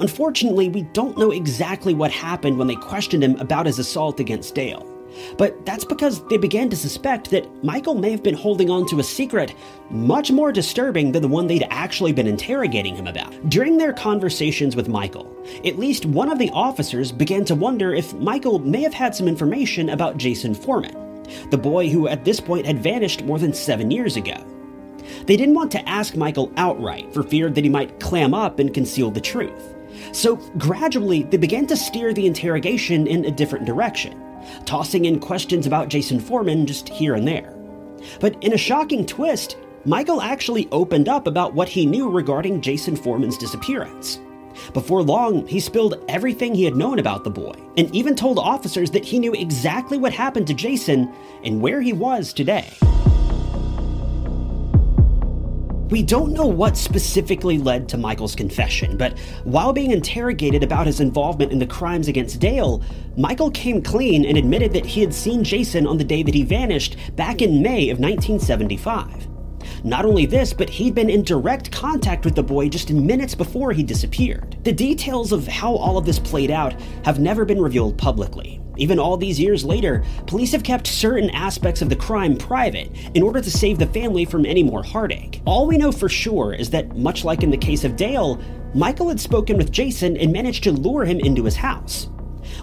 Unfortunately, 0.00 0.68
we 0.68 0.82
don't 0.82 1.16
know 1.16 1.30
exactly 1.30 1.94
what 1.94 2.10
happened 2.10 2.58
when 2.58 2.66
they 2.66 2.74
questioned 2.74 3.22
him 3.22 3.38
about 3.38 3.66
his 3.66 3.78
assault 3.78 4.18
against 4.18 4.56
Dale. 4.56 4.91
But 5.38 5.64
that's 5.64 5.84
because 5.84 6.26
they 6.28 6.36
began 6.36 6.68
to 6.70 6.76
suspect 6.76 7.30
that 7.30 7.64
Michael 7.64 7.94
may 7.94 8.10
have 8.10 8.22
been 8.22 8.34
holding 8.34 8.70
on 8.70 8.86
to 8.88 9.00
a 9.00 9.04
secret 9.04 9.54
much 9.90 10.30
more 10.30 10.52
disturbing 10.52 11.12
than 11.12 11.22
the 11.22 11.28
one 11.28 11.46
they'd 11.46 11.66
actually 11.70 12.12
been 12.12 12.26
interrogating 12.26 12.96
him 12.96 13.06
about. 13.06 13.32
During 13.48 13.76
their 13.76 13.92
conversations 13.92 14.76
with 14.76 14.88
Michael, 14.88 15.34
at 15.64 15.78
least 15.78 16.06
one 16.06 16.30
of 16.30 16.38
the 16.38 16.50
officers 16.50 17.12
began 17.12 17.44
to 17.46 17.54
wonder 17.54 17.94
if 17.94 18.14
Michael 18.14 18.58
may 18.58 18.82
have 18.82 18.94
had 18.94 19.14
some 19.14 19.28
information 19.28 19.90
about 19.90 20.16
Jason 20.16 20.54
Foreman, 20.54 21.24
the 21.50 21.58
boy 21.58 21.88
who 21.88 22.08
at 22.08 22.24
this 22.24 22.40
point 22.40 22.66
had 22.66 22.82
vanished 22.82 23.24
more 23.24 23.38
than 23.38 23.52
seven 23.52 23.90
years 23.90 24.16
ago. 24.16 24.44
They 25.26 25.36
didn't 25.36 25.54
want 25.54 25.70
to 25.72 25.88
ask 25.88 26.16
Michael 26.16 26.52
outright 26.56 27.12
for 27.12 27.22
fear 27.22 27.50
that 27.50 27.64
he 27.64 27.70
might 27.70 28.00
clam 28.00 28.34
up 28.34 28.58
and 28.58 28.72
conceal 28.72 29.10
the 29.10 29.20
truth. 29.20 29.74
So 30.12 30.36
gradually, 30.58 31.24
they 31.24 31.36
began 31.36 31.66
to 31.66 31.76
steer 31.76 32.12
the 32.12 32.26
interrogation 32.26 33.06
in 33.06 33.24
a 33.24 33.30
different 33.30 33.64
direction, 33.64 34.20
tossing 34.64 35.04
in 35.04 35.20
questions 35.20 35.66
about 35.66 35.88
Jason 35.88 36.20
Foreman 36.20 36.66
just 36.66 36.88
here 36.88 37.14
and 37.14 37.26
there. 37.26 37.54
But 38.20 38.42
in 38.42 38.52
a 38.52 38.58
shocking 38.58 39.06
twist, 39.06 39.56
Michael 39.84 40.20
actually 40.20 40.68
opened 40.70 41.08
up 41.08 41.26
about 41.26 41.54
what 41.54 41.68
he 41.68 41.86
knew 41.86 42.08
regarding 42.08 42.60
Jason 42.60 42.96
Foreman's 42.96 43.38
disappearance. 43.38 44.20
Before 44.74 45.02
long, 45.02 45.46
he 45.46 45.60
spilled 45.60 46.04
everything 46.08 46.54
he 46.54 46.64
had 46.64 46.76
known 46.76 46.98
about 46.98 47.24
the 47.24 47.30
boy, 47.30 47.54
and 47.76 47.94
even 47.94 48.14
told 48.14 48.38
officers 48.38 48.90
that 48.90 49.04
he 49.04 49.18
knew 49.18 49.32
exactly 49.32 49.98
what 49.98 50.12
happened 50.12 50.46
to 50.48 50.54
Jason 50.54 51.12
and 51.42 51.60
where 51.60 51.80
he 51.80 51.92
was 51.92 52.32
today. 52.32 52.68
We 55.92 56.02
don't 56.02 56.32
know 56.32 56.46
what 56.46 56.78
specifically 56.78 57.58
led 57.58 57.86
to 57.90 57.98
Michael's 57.98 58.34
confession, 58.34 58.96
but 58.96 59.18
while 59.44 59.74
being 59.74 59.90
interrogated 59.90 60.62
about 60.62 60.86
his 60.86 61.00
involvement 61.00 61.52
in 61.52 61.58
the 61.58 61.66
crimes 61.66 62.08
against 62.08 62.40
Dale, 62.40 62.82
Michael 63.18 63.50
came 63.50 63.82
clean 63.82 64.24
and 64.24 64.38
admitted 64.38 64.72
that 64.72 64.86
he 64.86 65.02
had 65.02 65.12
seen 65.12 65.44
Jason 65.44 65.86
on 65.86 65.98
the 65.98 66.04
day 66.04 66.22
that 66.22 66.34
he 66.34 66.44
vanished 66.44 66.96
back 67.14 67.42
in 67.42 67.60
May 67.60 67.90
of 67.90 67.98
1975. 67.98 69.31
Not 69.84 70.04
only 70.04 70.26
this, 70.26 70.52
but 70.52 70.70
he'd 70.70 70.94
been 70.94 71.10
in 71.10 71.22
direct 71.22 71.72
contact 71.72 72.24
with 72.24 72.34
the 72.34 72.42
boy 72.42 72.68
just 72.68 72.92
minutes 72.92 73.34
before 73.34 73.72
he 73.72 73.82
disappeared. 73.82 74.56
The 74.62 74.72
details 74.72 75.32
of 75.32 75.46
how 75.46 75.74
all 75.74 75.98
of 75.98 76.06
this 76.06 76.18
played 76.18 76.50
out 76.50 76.74
have 77.04 77.18
never 77.18 77.44
been 77.44 77.60
revealed 77.60 77.98
publicly, 77.98 78.62
even 78.76 78.98
all 78.98 79.16
these 79.16 79.38
years 79.38 79.64
later, 79.64 80.02
police 80.26 80.52
have 80.52 80.62
kept 80.62 80.86
certain 80.86 81.30
aspects 81.30 81.82
of 81.82 81.88
the 81.88 81.96
crime 81.96 82.36
private 82.36 82.90
in 83.14 83.22
order 83.22 83.40
to 83.40 83.50
save 83.50 83.78
the 83.78 83.86
family 83.86 84.24
from 84.24 84.46
any 84.46 84.62
more 84.62 84.82
heartache. 84.82 85.42
All 85.44 85.66
we 85.66 85.76
know 85.76 85.92
for 85.92 86.08
sure 86.08 86.54
is 86.54 86.70
that, 86.70 86.96
much 86.96 87.24
like 87.24 87.42
in 87.42 87.50
the 87.50 87.56
case 87.56 87.84
of 87.84 87.96
Dale, 87.96 88.40
Michael 88.74 89.08
had 89.08 89.20
spoken 89.20 89.58
with 89.58 89.70
Jason 89.70 90.16
and 90.16 90.32
managed 90.32 90.64
to 90.64 90.72
lure 90.72 91.04
him 91.04 91.20
into 91.20 91.44
his 91.44 91.56
house. 91.56 92.08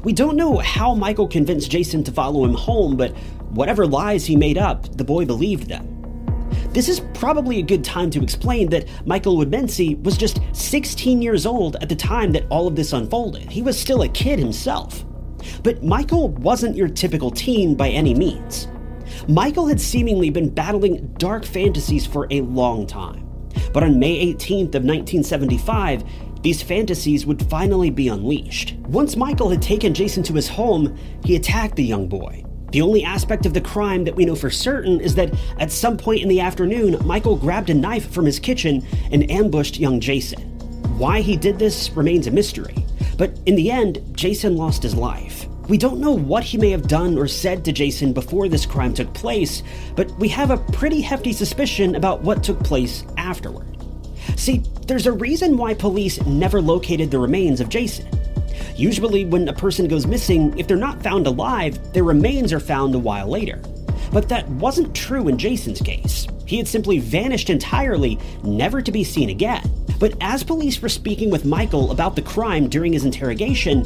We 0.04 0.14
don't 0.14 0.36
know 0.36 0.58
how 0.58 0.96
Michael 0.96 1.28
convinced 1.28 1.70
Jason 1.70 2.04
to 2.06 2.12
follow 2.12 2.44
him 2.44 2.54
home, 2.54 2.98
but 2.98 3.16
whatever 3.50 3.86
lies 3.86 4.26
he 4.26 4.36
made 4.36 4.58
up, 4.58 4.98
the 4.98 5.04
boy 5.04 5.26
believed 5.26 5.68
them. 5.68 5.99
This 6.72 6.88
is 6.88 7.00
probably 7.16 7.58
a 7.58 7.64
good 7.64 7.84
time 7.84 8.12
to 8.12 8.22
explain 8.22 8.70
that 8.70 8.88
Michael 9.08 9.38
Woodmansee 9.38 10.04
was 10.04 10.18
just 10.18 10.40
16 10.54 11.20
years 11.20 11.48
old 11.48 11.78
at 11.78 11.90
the 11.90 11.96
time 11.96 12.32
that 12.34 12.46
all 12.52 12.68
of 12.68 12.76
this 12.76 12.94
unfolded. 12.94 13.52
He 13.52 13.64
was 13.64 13.80
still 13.80 14.04
a 14.04 14.10
kid 14.10 14.38
himself. 14.38 15.04
But 15.64 15.84
Michael 15.84 16.30
wasn't 16.30 16.76
your 16.76 16.88
typical 16.88 17.32
teen 17.32 17.74
by 17.74 17.90
any 17.90 18.14
means. 18.14 18.68
Michael 19.28 19.66
had 19.66 19.82
seemingly 19.82 20.30
been 20.30 20.50
battling 20.50 21.08
dark 21.18 21.44
fantasies 21.44 22.06
for 22.06 22.28
a 22.30 22.42
long 22.42 22.86
time. 22.86 23.28
But 23.74 23.84
on 23.84 23.98
May 23.98 24.34
18th 24.34 24.76
of 24.76 24.86
1975, 24.86 26.04
these 26.44 26.62
fantasies 26.62 27.26
would 27.26 27.50
finally 27.50 27.90
be 27.90 28.10
unleashed. 28.10 28.76
Once 28.88 29.16
Michael 29.16 29.50
had 29.50 29.62
taken 29.62 29.96
Jason 29.96 30.22
to 30.24 30.34
his 30.34 30.48
home, 30.48 30.98
he 31.24 31.36
attacked 31.36 31.76
the 31.76 31.84
young 31.84 32.08
boy. 32.08 32.44
The 32.72 32.82
only 32.82 33.04
aspect 33.04 33.46
of 33.46 33.54
the 33.54 33.62
crime 33.62 34.04
that 34.04 34.16
we 34.16 34.26
know 34.26 34.36
for 34.36 34.50
certain 34.50 35.00
is 35.00 35.16
that 35.16 35.34
at 35.60 35.72
some 35.72 35.98
point 35.98 36.22
in 36.22 36.28
the 36.28 36.40
afternoon, 36.40 36.98
Michael 37.06 37.36
grabbed 37.36 37.70
a 37.70 37.74
knife 37.74 38.12
from 38.12 38.26
his 38.26 38.40
kitchen 38.40 38.86
and 39.12 39.30
ambushed 39.32 39.80
young 39.80 40.00
Jason. 40.00 40.42
Why 41.00 41.22
he 41.22 41.36
did 41.36 41.58
this 41.58 41.90
remains 41.92 42.28
a 42.28 42.32
mystery. 42.32 42.86
But 43.18 43.32
in 43.46 43.56
the 43.56 43.72
end, 43.72 44.02
Jason 44.14 44.56
lost 44.56 44.84
his 44.84 44.96
life. 44.96 45.48
We 45.68 45.78
don't 45.78 46.00
know 46.00 46.12
what 46.12 46.44
he 46.44 46.58
may 46.58 46.72
have 46.72 46.88
done 46.88 47.18
or 47.18 47.28
said 47.28 47.64
to 47.66 47.72
Jason 47.72 48.12
before 48.12 48.50
this 48.50 48.66
crime 48.66 48.94
took 48.94 49.14
place, 49.14 49.62
but 49.96 50.12
we 50.18 50.28
have 50.30 50.52
a 50.52 50.58
pretty 50.58 51.02
hefty 51.02 51.32
suspicion 51.32 51.96
about 51.96 52.22
what 52.22 52.44
took 52.44 52.64
place 52.64 53.04
afterward. 53.18 53.68
See, 54.36 54.64
there's 54.88 55.06
a 55.06 55.12
reason 55.12 55.58
why 55.58 55.74
police 55.74 56.20
never 56.26 56.62
located 56.62 57.12
the 57.12 57.20
remains 57.20 57.62
of 57.62 57.70
Jason. 57.70 58.08
Usually, 58.80 59.26
when 59.26 59.50
a 59.50 59.54
person 59.54 59.90
goes 59.90 60.08
missing, 60.08 60.58
if 60.58 60.66
they're 60.66 60.78
not 60.78 61.04
found 61.04 61.28
alive, 61.28 61.92
their 61.92 62.06
remains 62.06 62.54
are 62.54 62.62
found 62.62 62.96
a 62.96 63.00
while 63.00 63.28
later. 63.28 63.62
But 64.14 64.30
that 64.30 64.48
wasn't 64.48 64.96
true 64.96 65.28
in 65.28 65.38
Jason's 65.38 65.82
case. 65.82 66.26
He 66.46 66.56
had 66.56 66.66
simply 66.66 67.00
vanished 67.00 67.50
entirely, 67.50 68.18
never 68.42 68.82
to 68.82 68.90
be 68.90 69.04
seen 69.04 69.32
again. 69.32 69.70
But 70.00 70.14
as 70.22 70.46
police 70.46 70.82
were 70.82 70.88
speaking 70.88 71.30
with 71.30 71.44
Michael 71.44 71.92
about 71.92 72.16
the 72.16 72.22
crime 72.22 72.70
during 72.70 72.94
his 72.94 73.04
interrogation, 73.04 73.86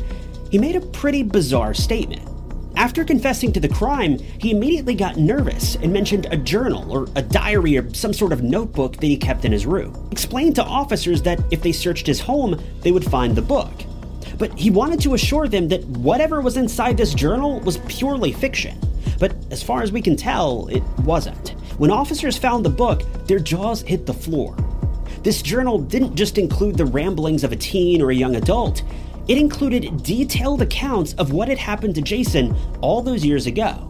he 0.51 0.59
made 0.59 0.75
a 0.75 0.81
pretty 0.81 1.23
bizarre 1.23 1.73
statement. 1.73 2.29
After 2.75 3.03
confessing 3.03 3.51
to 3.53 3.59
the 3.59 3.69
crime, 3.69 4.19
he 4.19 4.51
immediately 4.51 4.93
got 4.93 5.17
nervous 5.17 5.75
and 5.75 5.91
mentioned 5.91 6.27
a 6.29 6.37
journal 6.37 6.91
or 6.91 7.07
a 7.15 7.23
diary 7.23 7.79
or 7.79 7.91
some 7.95 8.13
sort 8.13 8.31
of 8.31 8.43
notebook 8.43 8.97
that 8.97 9.07
he 9.07 9.17
kept 9.17 9.43
in 9.43 9.51
his 9.51 9.65
room. 9.65 9.95
He 9.95 10.11
explained 10.11 10.53
to 10.57 10.63
officers 10.63 11.23
that 11.23 11.43
if 11.49 11.63
they 11.63 11.71
searched 11.71 12.05
his 12.05 12.19
home, 12.19 12.61
they 12.81 12.91
would 12.91 13.05
find 13.05 13.35
the 13.35 13.41
book. 13.41 13.71
But 14.43 14.59
he 14.59 14.71
wanted 14.71 14.99
to 15.03 15.13
assure 15.13 15.47
them 15.47 15.69
that 15.69 15.85
whatever 15.85 16.41
was 16.41 16.57
inside 16.57 16.97
this 16.97 17.13
journal 17.13 17.61
was 17.61 17.77
purely 17.87 18.33
fiction. 18.33 18.77
But 19.17 19.33
as 19.51 19.63
far 19.63 19.83
as 19.83 19.93
we 19.93 20.01
can 20.01 20.17
tell, 20.17 20.67
it 20.67 20.83
wasn't. 21.05 21.51
When 21.77 21.89
officers 21.89 22.37
found 22.37 22.65
the 22.65 22.69
book, 22.69 23.03
their 23.25 23.39
jaws 23.39 23.83
hit 23.83 24.05
the 24.05 24.13
floor. 24.13 24.53
This 25.21 25.41
journal 25.41 25.79
didn't 25.79 26.15
just 26.15 26.37
include 26.37 26.75
the 26.75 26.83
ramblings 26.83 27.45
of 27.45 27.53
a 27.53 27.55
teen 27.55 28.01
or 28.01 28.11
a 28.11 28.15
young 28.15 28.35
adult, 28.35 28.83
it 29.29 29.37
included 29.37 30.03
detailed 30.03 30.61
accounts 30.61 31.13
of 31.13 31.31
what 31.31 31.47
had 31.47 31.57
happened 31.57 31.95
to 31.95 32.01
Jason 32.01 32.53
all 32.81 33.01
those 33.01 33.23
years 33.23 33.47
ago. 33.47 33.89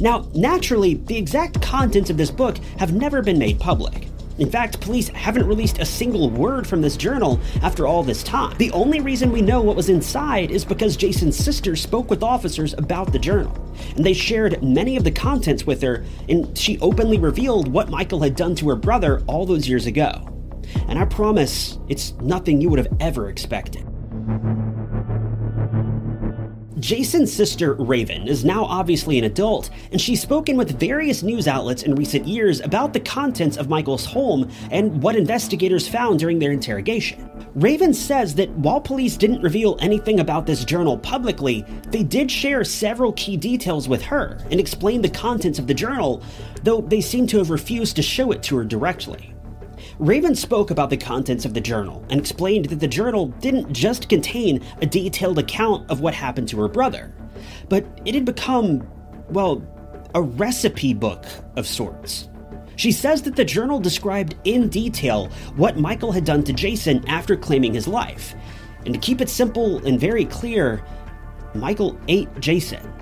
Now, 0.00 0.28
naturally, 0.34 0.96
the 0.96 1.16
exact 1.16 1.62
contents 1.62 2.10
of 2.10 2.18
this 2.18 2.30
book 2.30 2.58
have 2.78 2.92
never 2.92 3.22
been 3.22 3.38
made 3.38 3.58
public. 3.58 4.07
In 4.38 4.48
fact, 4.48 4.80
police 4.80 5.08
haven't 5.08 5.46
released 5.46 5.78
a 5.80 5.84
single 5.84 6.30
word 6.30 6.66
from 6.66 6.80
this 6.80 6.96
journal 6.96 7.40
after 7.62 7.86
all 7.86 8.04
this 8.04 8.22
time. 8.22 8.56
The 8.58 8.70
only 8.70 9.00
reason 9.00 9.32
we 9.32 9.42
know 9.42 9.60
what 9.60 9.74
was 9.74 9.88
inside 9.88 10.52
is 10.52 10.64
because 10.64 10.96
Jason's 10.96 11.36
sister 11.36 11.74
spoke 11.74 12.08
with 12.08 12.22
officers 12.22 12.72
about 12.74 13.12
the 13.12 13.18
journal, 13.18 13.54
and 13.96 14.06
they 14.06 14.12
shared 14.12 14.62
many 14.62 14.96
of 14.96 15.02
the 15.02 15.10
contents 15.10 15.66
with 15.66 15.82
her, 15.82 16.04
and 16.28 16.56
she 16.56 16.78
openly 16.78 17.18
revealed 17.18 17.66
what 17.68 17.90
Michael 17.90 18.20
had 18.20 18.36
done 18.36 18.54
to 18.56 18.68
her 18.68 18.76
brother 18.76 19.22
all 19.26 19.44
those 19.44 19.68
years 19.68 19.86
ago. 19.86 20.28
And 20.86 20.98
I 20.98 21.04
promise, 21.04 21.78
it's 21.88 22.12
nothing 22.20 22.60
you 22.60 22.68
would 22.68 22.78
have 22.78 22.96
ever 23.00 23.30
expected. 23.30 23.84
Jason's 26.88 27.30
sister, 27.30 27.74
Raven, 27.74 28.26
is 28.26 28.46
now 28.46 28.64
obviously 28.64 29.18
an 29.18 29.24
adult, 29.24 29.68
and 29.92 30.00
she's 30.00 30.22
spoken 30.22 30.56
with 30.56 30.80
various 30.80 31.22
news 31.22 31.46
outlets 31.46 31.82
in 31.82 31.94
recent 31.94 32.26
years 32.26 32.60
about 32.60 32.94
the 32.94 33.00
contents 33.00 33.58
of 33.58 33.68
Michael's 33.68 34.06
home 34.06 34.50
and 34.70 35.02
what 35.02 35.14
investigators 35.14 35.86
found 35.86 36.18
during 36.18 36.38
their 36.38 36.50
interrogation. 36.50 37.28
Raven 37.54 37.92
says 37.92 38.34
that 38.36 38.48
while 38.52 38.80
police 38.80 39.18
didn't 39.18 39.42
reveal 39.42 39.76
anything 39.82 40.20
about 40.20 40.46
this 40.46 40.64
journal 40.64 40.96
publicly, 40.96 41.62
they 41.88 42.02
did 42.02 42.30
share 42.30 42.64
several 42.64 43.12
key 43.12 43.36
details 43.36 43.86
with 43.86 44.00
her 44.00 44.38
and 44.50 44.58
explain 44.58 45.02
the 45.02 45.10
contents 45.10 45.58
of 45.58 45.66
the 45.66 45.74
journal, 45.74 46.22
though 46.62 46.80
they 46.80 47.02
seem 47.02 47.26
to 47.26 47.36
have 47.36 47.50
refused 47.50 47.96
to 47.96 48.02
show 48.02 48.32
it 48.32 48.42
to 48.44 48.56
her 48.56 48.64
directly. 48.64 49.34
Raven 49.98 50.36
spoke 50.36 50.70
about 50.70 50.90
the 50.90 50.96
contents 50.96 51.44
of 51.44 51.54
the 51.54 51.60
journal 51.60 52.04
and 52.08 52.20
explained 52.20 52.66
that 52.66 52.78
the 52.78 52.86
journal 52.86 53.26
didn't 53.40 53.72
just 53.72 54.08
contain 54.08 54.64
a 54.80 54.86
detailed 54.86 55.40
account 55.40 55.90
of 55.90 56.00
what 56.00 56.14
happened 56.14 56.48
to 56.48 56.60
her 56.60 56.68
brother, 56.68 57.12
but 57.68 57.84
it 58.04 58.14
had 58.14 58.24
become, 58.24 58.88
well, 59.30 59.60
a 60.14 60.22
recipe 60.22 60.94
book 60.94 61.24
of 61.56 61.66
sorts. 61.66 62.28
She 62.76 62.92
says 62.92 63.22
that 63.22 63.34
the 63.34 63.44
journal 63.44 63.80
described 63.80 64.36
in 64.44 64.68
detail 64.68 65.30
what 65.56 65.78
Michael 65.78 66.12
had 66.12 66.24
done 66.24 66.44
to 66.44 66.52
Jason 66.52 67.04
after 67.08 67.36
claiming 67.36 67.74
his 67.74 67.88
life. 67.88 68.36
And 68.84 68.94
to 68.94 69.00
keep 69.00 69.20
it 69.20 69.28
simple 69.28 69.84
and 69.84 69.98
very 69.98 70.26
clear, 70.26 70.80
Michael 71.56 71.98
ate 72.06 72.28
Jason. 72.38 72.92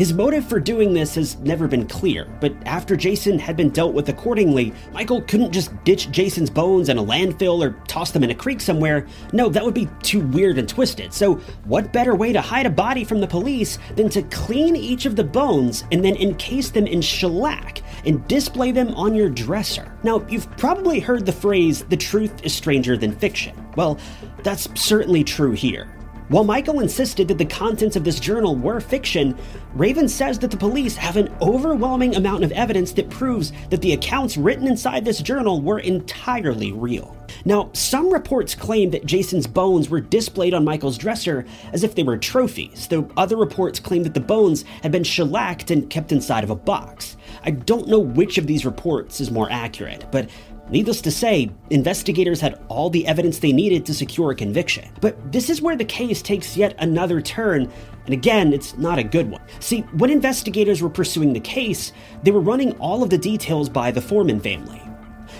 His 0.00 0.14
motive 0.14 0.46
for 0.46 0.58
doing 0.58 0.94
this 0.94 1.14
has 1.16 1.38
never 1.40 1.68
been 1.68 1.86
clear, 1.86 2.26
but 2.40 2.54
after 2.64 2.96
Jason 2.96 3.38
had 3.38 3.54
been 3.54 3.68
dealt 3.68 3.92
with 3.92 4.08
accordingly, 4.08 4.72
Michael 4.94 5.20
couldn't 5.20 5.52
just 5.52 5.84
ditch 5.84 6.10
Jason's 6.10 6.48
bones 6.48 6.88
in 6.88 6.96
a 6.96 7.04
landfill 7.04 7.62
or 7.62 7.78
toss 7.86 8.10
them 8.10 8.24
in 8.24 8.30
a 8.30 8.34
creek 8.34 8.62
somewhere. 8.62 9.06
No, 9.34 9.50
that 9.50 9.62
would 9.62 9.74
be 9.74 9.90
too 10.02 10.20
weird 10.28 10.56
and 10.56 10.66
twisted. 10.66 11.12
So, 11.12 11.34
what 11.64 11.92
better 11.92 12.14
way 12.14 12.32
to 12.32 12.40
hide 12.40 12.64
a 12.64 12.70
body 12.70 13.04
from 13.04 13.20
the 13.20 13.26
police 13.26 13.78
than 13.94 14.08
to 14.08 14.22
clean 14.22 14.74
each 14.74 15.04
of 15.04 15.16
the 15.16 15.22
bones 15.22 15.84
and 15.92 16.02
then 16.02 16.16
encase 16.16 16.70
them 16.70 16.86
in 16.86 17.02
shellac 17.02 17.82
and 18.06 18.26
display 18.26 18.72
them 18.72 18.94
on 18.94 19.14
your 19.14 19.28
dresser? 19.28 19.94
Now, 20.02 20.26
you've 20.30 20.50
probably 20.56 21.00
heard 21.00 21.26
the 21.26 21.32
phrase, 21.32 21.84
the 21.84 21.98
truth 21.98 22.42
is 22.42 22.54
stranger 22.54 22.96
than 22.96 23.14
fiction. 23.14 23.54
Well, 23.76 23.98
that's 24.44 24.66
certainly 24.80 25.24
true 25.24 25.52
here. 25.52 25.94
While 26.30 26.44
Michael 26.44 26.78
insisted 26.78 27.26
that 27.26 27.38
the 27.38 27.44
contents 27.44 27.96
of 27.96 28.04
this 28.04 28.20
journal 28.20 28.54
were 28.54 28.78
fiction, 28.78 29.36
Raven 29.74 30.08
says 30.08 30.38
that 30.38 30.52
the 30.52 30.56
police 30.56 30.94
have 30.94 31.16
an 31.16 31.28
overwhelming 31.42 32.14
amount 32.14 32.44
of 32.44 32.52
evidence 32.52 32.92
that 32.92 33.10
proves 33.10 33.52
that 33.70 33.82
the 33.82 33.94
accounts 33.94 34.36
written 34.36 34.68
inside 34.68 35.04
this 35.04 35.20
journal 35.20 35.60
were 35.60 35.80
entirely 35.80 36.70
real. 36.70 37.16
Now, 37.44 37.70
some 37.72 38.12
reports 38.12 38.54
claim 38.54 38.90
that 38.90 39.06
Jason's 39.06 39.48
bones 39.48 39.88
were 39.88 40.00
displayed 40.00 40.54
on 40.54 40.64
Michael's 40.64 40.98
dresser 40.98 41.46
as 41.72 41.82
if 41.82 41.96
they 41.96 42.04
were 42.04 42.16
trophies, 42.16 42.86
though 42.86 43.10
other 43.16 43.36
reports 43.36 43.80
claim 43.80 44.04
that 44.04 44.14
the 44.14 44.20
bones 44.20 44.64
had 44.84 44.92
been 44.92 45.02
shellacked 45.02 45.72
and 45.72 45.90
kept 45.90 46.12
inside 46.12 46.44
of 46.44 46.50
a 46.50 46.54
box. 46.54 47.16
I 47.42 47.50
don't 47.50 47.88
know 47.88 47.98
which 47.98 48.38
of 48.38 48.46
these 48.46 48.64
reports 48.64 49.20
is 49.20 49.32
more 49.32 49.50
accurate, 49.50 50.04
but 50.12 50.30
Needless 50.70 51.00
to 51.00 51.10
say, 51.10 51.50
investigators 51.70 52.40
had 52.40 52.60
all 52.68 52.90
the 52.90 53.04
evidence 53.04 53.40
they 53.40 53.52
needed 53.52 53.84
to 53.86 53.94
secure 53.94 54.30
a 54.30 54.36
conviction. 54.36 54.88
But 55.00 55.32
this 55.32 55.50
is 55.50 55.60
where 55.60 55.76
the 55.76 55.84
case 55.84 56.22
takes 56.22 56.56
yet 56.56 56.76
another 56.78 57.20
turn, 57.20 57.68
and 58.04 58.14
again, 58.14 58.52
it's 58.52 58.78
not 58.78 58.98
a 58.98 59.02
good 59.02 59.28
one. 59.28 59.42
See, 59.58 59.80
when 59.96 60.10
investigators 60.10 60.80
were 60.80 60.88
pursuing 60.88 61.32
the 61.32 61.40
case, 61.40 61.92
they 62.22 62.30
were 62.30 62.40
running 62.40 62.72
all 62.78 63.02
of 63.02 63.10
the 63.10 63.18
details 63.18 63.68
by 63.68 63.90
the 63.90 64.00
Foreman 64.00 64.38
family. 64.38 64.78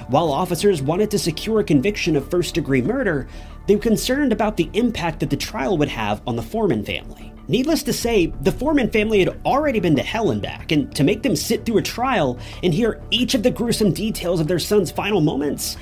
While 0.08 0.32
officers 0.32 0.82
wanted 0.82 1.12
to 1.12 1.18
secure 1.18 1.60
a 1.60 1.64
conviction 1.64 2.16
of 2.16 2.28
first 2.28 2.56
degree 2.56 2.82
murder, 2.82 3.28
they 3.68 3.76
were 3.76 3.82
concerned 3.82 4.32
about 4.32 4.56
the 4.56 4.68
impact 4.72 5.20
that 5.20 5.30
the 5.30 5.36
trial 5.36 5.78
would 5.78 5.88
have 5.88 6.22
on 6.26 6.34
the 6.34 6.42
Foreman 6.42 6.84
family. 6.84 7.29
Needless 7.50 7.82
to 7.82 7.92
say, 7.92 8.26
the 8.42 8.52
Foreman 8.52 8.90
family 8.90 9.18
had 9.18 9.40
already 9.44 9.80
been 9.80 9.96
to 9.96 10.04
hell 10.04 10.30
and 10.30 10.40
back, 10.40 10.70
and 10.70 10.94
to 10.94 11.02
make 11.02 11.24
them 11.24 11.34
sit 11.34 11.66
through 11.66 11.78
a 11.78 11.82
trial 11.82 12.38
and 12.62 12.72
hear 12.72 13.02
each 13.10 13.34
of 13.34 13.42
the 13.42 13.50
gruesome 13.50 13.92
details 13.92 14.38
of 14.38 14.46
their 14.46 14.60
son's 14.60 14.92
final 14.92 15.20
moments 15.20 15.76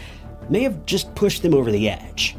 may 0.48 0.62
have 0.62 0.87
just 0.87 1.14
pushed 1.14 1.42
them 1.42 1.52
over 1.52 1.70
the 1.70 1.90
edge. 1.90 2.34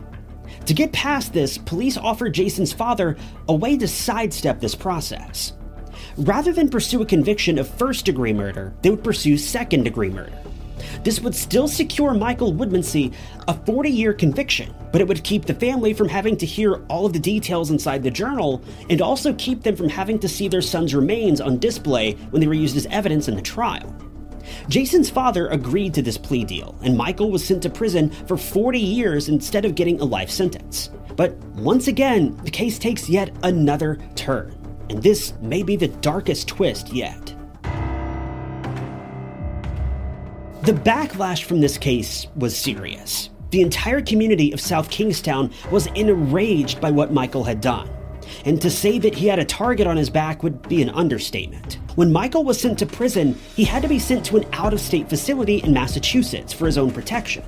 To 0.66 0.74
get 0.74 0.92
past 0.94 1.32
this, 1.32 1.60
police 1.60 1.96
offered 1.96 2.34
Jason's 2.34 2.74
father 2.74 3.18
a 3.48 3.54
way 3.54 3.78
to 3.78 3.88
sidestep 3.88 4.60
this 4.60 4.74
process. 4.74 5.54
Rather 6.18 6.52
than 6.52 6.68
pursue 6.68 7.04
a 7.04 7.06
conviction 7.06 7.60
of 7.60 7.70
first 7.70 8.06
degree 8.06 8.34
murder, 8.34 8.74
they 8.82 8.90
would 8.90 9.04
pursue 9.04 9.38
second 9.38 9.84
degree 9.84 10.10
murder. 10.10 10.42
This 11.04 11.20
would 11.20 11.36
still 11.36 11.68
secure 11.68 12.14
Michael 12.14 12.54
Woodmansee 12.54 13.14
a 13.48 13.54
40 13.54 13.90
year 13.90 14.14
conviction, 14.14 14.74
but 14.92 15.02
it 15.02 15.08
would 15.08 15.24
keep 15.24 15.46
the 15.46 15.54
family 15.54 15.94
from 15.94 16.10
having 16.10 16.38
to 16.38 16.46
hear 16.46 16.84
all 16.90 17.06
of 17.06 17.14
the 17.14 17.20
details 17.20 17.72
inside 17.72 18.04
the 18.04 18.12
journal 18.12 18.62
and 18.90 19.02
also 19.02 19.34
keep 19.34 19.64
them 19.64 19.76
from 19.76 19.90
having 19.90 20.20
to 20.20 20.28
see 20.30 20.48
their 20.48 20.62
son's 20.62 20.96
remains 20.96 21.42
on 21.42 21.60
display 21.60 22.14
when 22.32 22.40
they 22.42 22.48
were 22.48 22.54
used 22.54 22.78
as 22.78 22.86
evidence 22.88 23.28
in 23.28 23.36
the 23.36 23.42
trial. 23.42 23.96
Jason's 24.68 25.10
father 25.10 25.48
agreed 25.48 25.94
to 25.94 26.02
this 26.02 26.18
plea 26.18 26.44
deal, 26.44 26.76
and 26.82 26.98
Michael 26.98 27.32
was 27.32 27.46
sent 27.46 27.64
to 27.64 27.70
prison 27.70 28.10
for 28.10 28.38
40 28.38 28.80
years 28.80 29.30
instead 29.30 29.66
of 29.66 29.76
getting 29.76 30.00
a 30.00 30.06
life 30.06 30.30
sentence. 30.30 30.90
But 31.16 31.36
once 31.56 31.88
again, 31.88 32.40
the 32.44 32.52
case 32.52 32.80
takes 32.80 33.10
yet 33.10 33.36
another 33.44 34.00
turn, 34.16 34.56
and 34.90 35.02
this 35.02 35.34
may 35.42 35.64
be 35.64 35.76
the 35.76 35.88
darkest 35.88 36.48
twist 36.48 36.94
yet. 36.94 37.36
The 40.70 40.76
backlash 40.76 41.46
from 41.46 41.62
this 41.62 41.80
case 41.80 42.28
was 42.36 42.56
serious. 42.56 43.32
The 43.50 43.62
entire 43.62 44.04
community 44.04 44.52
of 44.52 44.62
South 44.62 44.92
Kingstown 44.92 45.52
was 45.72 45.88
enraged 45.96 46.80
by 46.80 46.92
what 46.92 47.12
Michael 47.12 47.44
had 47.44 47.60
done. 47.60 47.90
And 48.46 48.62
to 48.62 48.70
say 48.70 49.00
that 49.00 49.16
he 49.16 49.26
had 49.26 49.40
a 49.40 49.46
target 49.46 49.88
on 49.88 49.98
his 49.98 50.12
back 50.12 50.44
would 50.44 50.70
be 50.70 50.84
an 50.84 50.92
understatement. 50.92 51.80
When 51.96 52.14
Michael 52.14 52.44
was 52.44 52.62
sent 52.62 52.78
to 52.78 52.86
prison, 52.86 53.34
he 53.56 53.64
had 53.64 53.82
to 53.82 53.88
be 53.88 53.98
sent 53.98 54.24
to 54.28 54.38
an 54.38 54.46
out 54.54 54.72
of 54.72 54.80
state 54.80 55.10
facility 55.10 55.58
in 55.64 55.74
Massachusetts 55.74 56.54
for 56.54 56.68
his 56.68 56.78
own 56.78 56.92
protection. 56.92 57.44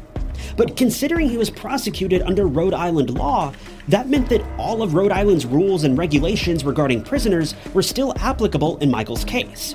But 0.58 0.76
considering 0.76 1.30
he 1.30 1.38
was 1.38 1.52
prosecuted 1.52 2.24
under 2.24 2.48
Rhode 2.48 2.74
Island 2.74 3.12
law, 3.12 3.54
that 3.88 4.10
meant 4.10 4.30
that 4.30 4.44
all 4.58 4.82
of 4.82 4.96
Rhode 4.96 5.12
Island's 5.12 5.46
rules 5.46 5.84
and 5.84 5.96
regulations 5.96 6.66
regarding 6.66 7.04
prisoners 7.04 7.54
were 7.76 7.84
still 7.84 8.16
applicable 8.18 8.80
in 8.80 8.90
Michael's 8.90 9.26
case. 9.26 9.74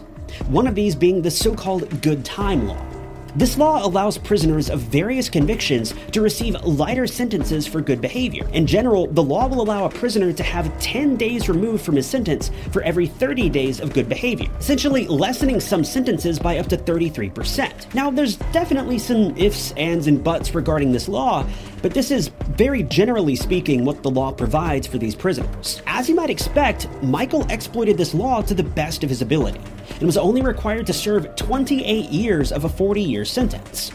One 0.48 0.66
of 0.66 0.74
these 0.74 0.96
being 0.96 1.22
the 1.22 1.30
so 1.30 1.54
called 1.54 2.02
good 2.02 2.24
time 2.24 2.66
law. 2.66 2.95
This 3.36 3.58
law 3.58 3.84
allows 3.86 4.16
prisoners 4.16 4.70
of 4.70 4.80
various 4.80 5.28
convictions 5.28 5.92
to 6.12 6.22
receive 6.22 6.54
lighter 6.64 7.06
sentences 7.06 7.66
for 7.66 7.82
good 7.82 8.00
behavior. 8.00 8.48
In 8.54 8.66
general, 8.66 9.08
the 9.08 9.22
law 9.22 9.46
will 9.46 9.60
allow 9.60 9.84
a 9.84 9.90
prisoner 9.90 10.32
to 10.32 10.42
have 10.42 10.72
10 10.80 11.16
days 11.16 11.46
removed 11.46 11.84
from 11.84 11.96
his 11.96 12.06
sentence 12.06 12.50
for 12.72 12.80
every 12.80 13.06
30 13.06 13.50
days 13.50 13.78
of 13.78 13.92
good 13.92 14.08
behavior, 14.08 14.48
essentially 14.58 15.06
lessening 15.06 15.60
some 15.60 15.84
sentences 15.84 16.38
by 16.38 16.56
up 16.56 16.68
to 16.68 16.78
33%. 16.78 17.92
Now, 17.92 18.10
there's 18.10 18.36
definitely 18.52 18.98
some 18.98 19.36
ifs, 19.36 19.72
ands, 19.72 20.06
and 20.06 20.24
buts 20.24 20.54
regarding 20.54 20.92
this 20.92 21.06
law, 21.06 21.46
but 21.86 21.94
this 21.94 22.10
is 22.10 22.32
very 22.56 22.82
generally 22.82 23.36
speaking 23.36 23.84
what 23.84 24.02
the 24.02 24.10
law 24.10 24.32
provides 24.32 24.88
for 24.88 24.98
these 24.98 25.14
prisoners. 25.14 25.82
As 25.86 26.08
you 26.08 26.16
might 26.16 26.30
expect, 26.30 26.88
Michael 27.00 27.46
exploited 27.48 27.96
this 27.96 28.12
law 28.12 28.42
to 28.42 28.54
the 28.54 28.64
best 28.64 29.04
of 29.04 29.08
his 29.08 29.22
ability. 29.22 29.60
and 29.94 30.02
was 30.02 30.16
only 30.16 30.42
required 30.42 30.84
to 30.88 30.92
serve 30.92 31.36
28 31.36 32.10
years 32.10 32.50
of 32.50 32.64
a 32.64 32.68
40 32.68 33.00
year 33.00 33.24
sentence. 33.24 33.90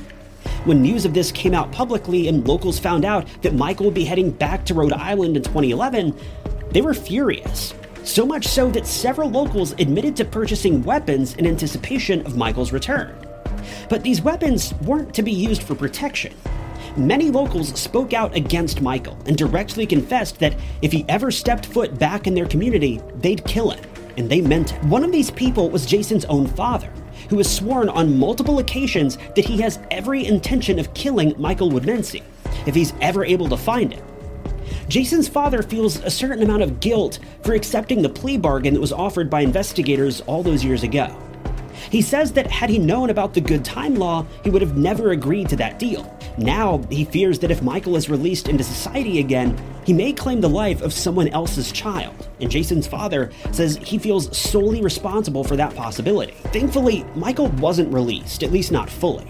When 0.64 0.82
news 0.82 1.04
of 1.04 1.14
this 1.14 1.34
came 1.34 1.54
out 1.54 1.74
publicly 1.74 2.30
and 2.30 2.48
locals 2.48 2.80
found 2.80 3.04
out 3.04 3.28
that 3.42 3.56
Michael 3.56 3.88
would 3.88 3.94
be 3.94 4.06
heading 4.06 4.32
back 4.32 4.64
to 4.68 4.74
Rhode 4.74 4.94
Island 4.94 5.36
in 5.36 5.44
2011, 5.44 6.18
they 6.70 6.80
were 6.80 6.94
furious. 6.94 7.74
So 8.06 8.26
much 8.26 8.48
so 8.48 8.72
that 8.72 8.88
several 8.88 9.30
locals 9.30 9.74
admitted 9.74 10.16
to 10.16 10.24
purchasing 10.24 10.82
weapons 10.84 11.36
in 11.36 11.46
anticipation 11.46 12.26
of 12.26 12.38
Michael's 12.38 12.72
return. 12.72 13.14
But 13.90 14.02
these 14.02 14.22
weapons 14.22 14.74
weren't 14.76 15.14
to 15.14 15.24
be 15.24 15.34
used 15.34 15.64
for 15.64 15.76
protection. 15.76 16.34
Many 16.98 17.30
locals 17.32 17.80
spoke 17.80 18.12
out 18.12 18.36
against 18.36 18.82
Michael 18.82 19.18
and 19.26 19.38
directly 19.38 19.86
confessed 19.86 20.40
that 20.40 20.58
if 20.82 20.92
he 20.92 21.06
ever 21.08 21.32
stepped 21.32 21.66
foot 21.66 21.98
back 21.98 22.28
in 22.28 22.34
their 22.34 22.46
community, 22.46 23.00
they'd 23.16 23.46
kill 23.46 23.70
him. 23.72 23.84
And 24.18 24.30
they 24.30 24.42
meant 24.42 24.74
it. 24.74 24.84
One 24.84 25.06
of 25.06 25.12
these 25.14 25.32
people 25.32 25.70
was 25.70 25.86
Jason's 25.86 26.26
own 26.26 26.48
father, 26.48 26.92
who 27.30 27.38
has 27.38 27.50
sworn 27.50 27.88
on 27.88 28.20
multiple 28.20 28.60
occasions 28.60 29.18
that 29.36 29.46
he 29.46 29.62
has 29.62 29.80
every 29.90 30.26
intention 30.26 30.80
of 30.80 30.94
killing 30.94 31.34
Michael 31.38 31.72
Woodmansee 31.72 32.24
if 32.68 32.76
he's 32.76 32.94
ever 33.00 33.24
able 33.24 33.48
to 33.48 33.58
find 33.58 33.94
him. 33.94 34.06
Jason's 34.90 35.30
father 35.30 35.64
feels 35.64 36.04
a 36.04 36.10
certain 36.10 36.44
amount 36.44 36.64
of 36.64 36.82
guilt 36.82 37.20
for 37.42 37.54
accepting 37.54 38.02
the 38.02 38.10
plea 38.10 38.38
bargain 38.38 38.74
that 38.74 38.82
was 38.82 38.92
offered 38.92 39.30
by 39.30 39.40
investigators 39.40 40.20
all 40.22 40.44
those 40.44 40.66
years 40.66 40.84
ago. 40.84 41.18
He 41.90 42.02
says 42.02 42.34
that 42.34 42.48
had 42.48 42.70
he 42.70 42.78
known 42.78 43.10
about 43.10 43.34
the 43.34 43.42
good 43.42 43.64
time 43.64 43.96
law, 43.96 44.26
he 44.44 44.50
would 44.50 44.62
have 44.62 44.78
never 44.78 45.12
agreed 45.12 45.48
to 45.50 45.56
that 45.56 45.80
deal. 45.80 46.18
Now, 46.38 46.82
he 46.90 47.06
fears 47.06 47.40
that 47.40 47.52
if 47.52 47.62
Michael 47.62 47.96
is 47.96 48.10
released 48.10 48.48
into 48.48 48.64
society 48.64 49.20
again, 49.20 49.60
he 49.86 49.94
may 49.94 50.14
claim 50.14 50.42
the 50.42 50.50
life 50.50 50.82
of 50.82 50.94
someone 50.94 51.28
else's 51.30 51.72
child, 51.72 52.30
and 52.40 52.50
Jason's 52.50 52.88
father 52.88 53.32
says 53.52 53.78
he 53.84 53.98
feels 53.98 54.36
solely 54.38 54.82
responsible 54.82 55.44
for 55.44 55.56
that 55.58 55.76
possibility. 55.76 56.34
Thankfully, 56.54 57.04
Michael 57.16 57.48
wasn't 57.48 57.94
released, 57.94 58.44
at 58.44 58.52
least 58.52 58.72
not 58.72 58.90
fully. 58.90 59.26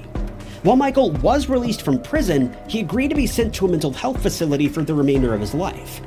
While 0.63 0.75
Michael 0.75 1.11
was 1.11 1.49
released 1.49 1.81
from 1.81 2.01
prison, 2.01 2.55
he 2.67 2.81
agreed 2.81 3.07
to 3.07 3.15
be 3.15 3.25
sent 3.25 3.55
to 3.55 3.65
a 3.65 3.69
mental 3.69 3.91
health 3.91 4.21
facility 4.21 4.67
for 4.67 4.83
the 4.83 4.93
remainder 4.93 5.33
of 5.33 5.41
his 5.41 5.55
life. 5.55 6.01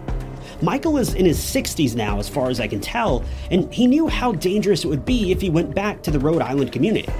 Michael 0.62 0.96
is 0.98 1.14
in 1.14 1.26
his 1.26 1.38
60s 1.38 1.96
now, 1.96 2.20
as 2.20 2.28
far 2.28 2.48
as 2.48 2.60
I 2.60 2.68
can 2.68 2.80
tell, 2.80 3.24
and 3.50 3.72
he 3.74 3.88
knew 3.88 4.06
how 4.06 4.32
dangerous 4.32 4.84
it 4.84 4.88
would 4.88 5.04
be 5.04 5.32
if 5.32 5.40
he 5.40 5.50
went 5.50 5.74
back 5.74 6.02
to 6.02 6.12
the 6.12 6.20
Rhode 6.20 6.40
Island 6.40 6.70
community. 6.70 7.12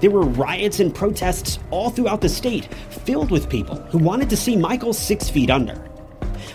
There 0.00 0.10
were 0.10 0.22
riots 0.22 0.80
and 0.80 0.94
protests 0.94 1.58
all 1.70 1.90
throughout 1.90 2.20
the 2.20 2.28
state, 2.28 2.72
filled 3.04 3.30
with 3.30 3.48
people 3.48 3.76
who 3.76 3.98
wanted 3.98 4.30
to 4.30 4.36
see 4.36 4.56
Michael 4.56 4.92
six 4.92 5.28
feet 5.28 5.50
under. 5.50 5.74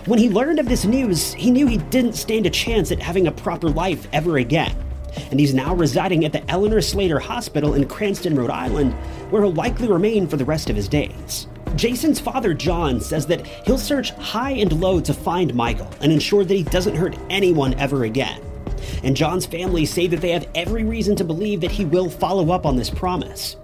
When 0.06 0.20
he 0.20 0.30
learned 0.30 0.60
of 0.60 0.68
this 0.68 0.86
news, 0.86 1.34
he 1.34 1.52
knew 1.52 1.68
he 1.68 1.78
didn't 1.78 2.14
stand 2.14 2.46
a 2.46 2.50
chance 2.50 2.92
at 2.92 3.02
having 3.02 3.28
a 3.28 3.32
proper 3.32 3.70
life 3.70 4.08
ever 4.14 4.38
again. 4.38 4.76
And 5.30 5.40
he's 5.40 5.54
now 5.54 5.76
residing 5.76 6.26
at 6.26 6.34
the 6.34 6.50
Eleanor 6.50 6.82
Slater 6.82 7.20
Hospital 7.20 7.74
in 7.74 7.88
Cranston, 7.88 8.36
Rhode 8.36 8.50
Island, 8.50 8.94
where 9.30 9.44
he'll 9.44 9.54
likely 9.54 9.88
remain 9.88 10.28
for 10.28 10.38
the 10.38 10.46
rest 10.46 10.70
of 10.70 10.76
his 10.76 10.88
days. 10.88 11.48
Jason's 11.76 12.20
father, 12.20 12.54
John, 12.54 13.02
says 13.02 13.26
that 13.28 13.46
he'll 13.66 13.78
search 13.78 14.12
high 14.12 14.52
and 14.52 14.72
low 14.80 15.00
to 15.02 15.14
find 15.14 15.54
Michael 15.56 15.90
and 16.02 16.12
ensure 16.12 16.46
that 16.46 16.54
he 16.54 16.64
doesn't 16.64 16.96
hurt 16.96 17.18
anyone 17.30 17.74
ever 17.76 18.04
again. 18.04 18.42
And 19.04 19.16
John's 19.16 19.46
family 19.46 19.86
say 19.86 20.08
that 20.08 20.22
they 20.22 20.32
have 20.32 20.50
every 20.56 20.84
reason 20.84 21.16
to 21.18 21.24
believe 21.24 21.62
that 21.62 21.72
he 21.72 21.86
will 21.86 22.10
follow 22.10 22.52
up 22.52 22.66
on 22.66 22.76
this 22.76 22.90
promise. 22.90 23.56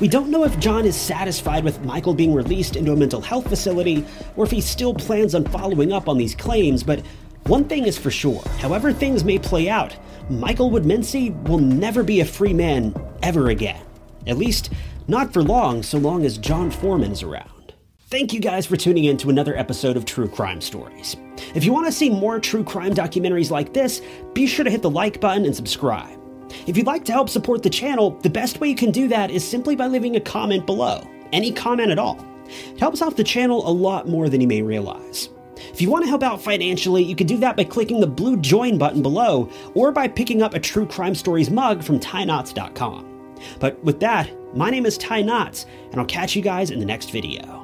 We 0.00 0.08
don't 0.08 0.30
know 0.30 0.44
if 0.44 0.58
John 0.58 0.84
is 0.84 0.96
satisfied 0.96 1.64
with 1.64 1.84
Michael 1.84 2.14
being 2.14 2.34
released 2.34 2.76
into 2.76 2.92
a 2.92 2.96
mental 2.96 3.20
health 3.20 3.48
facility 3.48 4.04
or 4.36 4.44
if 4.44 4.50
he 4.50 4.60
still 4.60 4.94
plans 4.94 5.34
on 5.34 5.44
following 5.44 5.92
up 5.92 6.08
on 6.08 6.18
these 6.18 6.34
claims, 6.34 6.82
but 6.82 7.04
one 7.44 7.64
thing 7.64 7.86
is 7.86 7.98
for 7.98 8.10
sure 8.10 8.42
however 8.58 8.92
things 8.92 9.24
may 9.24 9.38
play 9.38 9.68
out, 9.68 9.96
Michael 10.28 10.70
Woodmansee 10.70 11.48
will 11.48 11.58
never 11.58 12.02
be 12.02 12.20
a 12.20 12.24
free 12.24 12.54
man 12.54 12.94
ever 13.22 13.50
again. 13.50 13.80
At 14.26 14.38
least, 14.38 14.72
not 15.08 15.32
for 15.32 15.42
long, 15.42 15.82
so 15.82 15.98
long 15.98 16.24
as 16.24 16.38
John 16.38 16.70
Foreman 16.70 17.12
is 17.12 17.22
around. 17.22 17.51
Thank 18.12 18.34
you 18.34 18.40
guys 18.40 18.66
for 18.66 18.76
tuning 18.76 19.04
in 19.04 19.16
to 19.16 19.30
another 19.30 19.56
episode 19.56 19.96
of 19.96 20.04
True 20.04 20.28
Crime 20.28 20.60
Stories. 20.60 21.16
If 21.54 21.64
you 21.64 21.72
want 21.72 21.86
to 21.86 21.92
see 21.92 22.10
more 22.10 22.38
true 22.38 22.62
crime 22.62 22.94
documentaries 22.94 23.50
like 23.50 23.72
this, 23.72 24.02
be 24.34 24.46
sure 24.46 24.66
to 24.66 24.70
hit 24.70 24.82
the 24.82 24.90
like 24.90 25.18
button 25.18 25.46
and 25.46 25.56
subscribe. 25.56 26.20
If 26.66 26.76
you'd 26.76 26.86
like 26.86 27.06
to 27.06 27.12
help 27.12 27.30
support 27.30 27.62
the 27.62 27.70
channel, 27.70 28.10
the 28.20 28.28
best 28.28 28.60
way 28.60 28.68
you 28.68 28.74
can 28.74 28.90
do 28.90 29.08
that 29.08 29.30
is 29.30 29.48
simply 29.48 29.76
by 29.76 29.86
leaving 29.86 30.16
a 30.16 30.20
comment 30.20 30.66
below. 30.66 31.08
Any 31.32 31.52
comment 31.52 31.90
at 31.90 31.98
all. 31.98 32.22
It 32.48 32.78
helps 32.78 33.00
out 33.00 33.16
the 33.16 33.24
channel 33.24 33.66
a 33.66 33.72
lot 33.72 34.06
more 34.06 34.28
than 34.28 34.42
you 34.42 34.46
may 34.46 34.60
realize. 34.60 35.30
If 35.56 35.80
you 35.80 35.90
want 35.90 36.04
to 36.04 36.10
help 36.10 36.22
out 36.22 36.42
financially, 36.42 37.02
you 37.02 37.16
can 37.16 37.26
do 37.26 37.38
that 37.38 37.56
by 37.56 37.64
clicking 37.64 38.00
the 38.00 38.06
blue 38.06 38.36
join 38.36 38.76
button 38.76 39.00
below 39.00 39.50
or 39.72 39.90
by 39.90 40.06
picking 40.06 40.42
up 40.42 40.52
a 40.52 40.60
True 40.60 40.86
Crime 40.86 41.14
Stories 41.14 41.50
mug 41.50 41.82
from 41.82 41.98
TyNotts.com. 41.98 43.38
But 43.58 43.82
with 43.82 44.00
that, 44.00 44.28
my 44.54 44.68
name 44.68 44.84
is 44.84 44.98
Ty 44.98 45.22
Notts, 45.22 45.64
and 45.90 45.98
I'll 45.98 46.06
catch 46.06 46.36
you 46.36 46.42
guys 46.42 46.70
in 46.70 46.78
the 46.78 46.84
next 46.84 47.10
video. 47.10 47.61